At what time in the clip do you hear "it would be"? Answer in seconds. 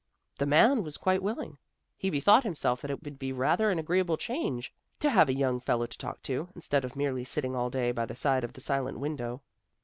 2.89-3.31